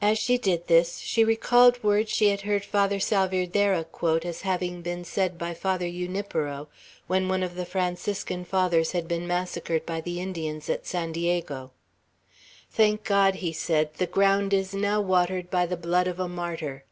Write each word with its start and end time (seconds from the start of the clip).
As 0.00 0.16
she 0.16 0.38
did 0.38 0.68
this, 0.68 0.98
she 1.00 1.24
recalled 1.24 1.82
words 1.82 2.08
she 2.12 2.28
had 2.28 2.42
heard 2.42 2.64
Father 2.64 3.00
Salvierderra 3.00 3.82
quote 3.82 4.24
as 4.24 4.42
having 4.42 4.80
been 4.80 5.02
said 5.02 5.36
by 5.36 5.54
Father 5.54 5.88
Junipero, 5.90 6.68
when 7.08 7.28
one 7.28 7.42
of 7.42 7.56
the 7.56 7.66
Franciscan 7.66 8.44
Fathers 8.44 8.92
had 8.92 9.08
been 9.08 9.26
massacred 9.26 9.84
by 9.84 10.00
the 10.00 10.20
Indians, 10.20 10.70
at 10.70 10.86
San 10.86 11.10
Diego. 11.10 11.72
"Thank 12.70 13.02
God." 13.02 13.34
he 13.42 13.52
said, 13.52 13.92
"the 13.94 14.06
ground 14.06 14.54
is 14.54 14.72
now 14.72 15.00
watered 15.00 15.50
by 15.50 15.66
the 15.66 15.76
blood 15.76 16.06
of 16.06 16.20
a 16.20 16.28
martyr!" 16.28 16.84